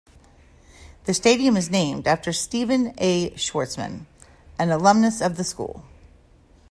[1.03, 3.29] The stadium is named after Stephen A.
[3.35, 4.07] Schwarzman,
[4.57, 5.83] an alumnus of the school.